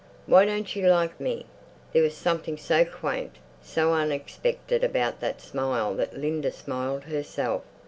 "Why 0.25 0.45
don't 0.45 0.75
you 0.75 0.87
like 0.87 1.19
me?" 1.19 1.45
There 1.93 2.01
was 2.01 2.17
something 2.17 2.57
so 2.57 2.83
quaint, 2.83 3.35
so 3.61 3.93
unexpected 3.93 4.83
about 4.83 5.19
that 5.19 5.41
smile 5.41 5.93
that 5.93 6.17
Linda 6.17 6.51
smiled 6.51 7.03
herself. 7.03 7.61